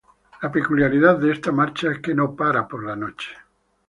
[0.41, 3.35] La peculiaridad de esta marcha es que no para por la noche.